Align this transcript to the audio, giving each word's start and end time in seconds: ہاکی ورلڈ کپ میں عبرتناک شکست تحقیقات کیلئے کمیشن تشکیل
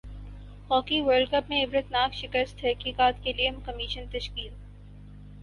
ہاکی 0.69 0.99
ورلڈ 1.01 1.29
کپ 1.31 1.49
میں 1.49 1.63
عبرتناک 1.63 2.13
شکست 2.13 2.57
تحقیقات 2.61 3.23
کیلئے 3.23 3.49
کمیشن 3.65 4.05
تشکیل 4.11 4.51